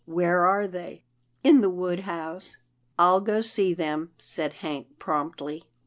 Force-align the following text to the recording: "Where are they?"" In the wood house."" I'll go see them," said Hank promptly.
"Where 0.07 0.47
are 0.47 0.65
they?"" 0.67 1.03
In 1.43 1.61
the 1.61 1.69
wood 1.69 1.99
house."" 1.99 2.57
I'll 2.97 3.21
go 3.21 3.41
see 3.41 3.75
them," 3.75 4.13
said 4.17 4.53
Hank 4.53 4.97
promptly. 4.97 5.65